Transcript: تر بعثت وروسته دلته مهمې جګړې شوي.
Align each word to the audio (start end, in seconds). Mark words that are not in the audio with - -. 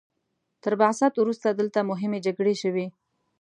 تر 0.63 0.73
بعثت 0.81 1.13
وروسته 1.17 1.47
دلته 1.59 1.79
مهمې 1.89 2.19
جګړې 2.25 2.55
شوي. 2.61 2.85